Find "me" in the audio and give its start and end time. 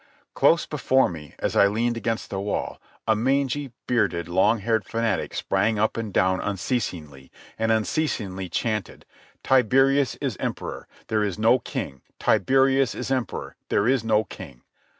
1.09-1.35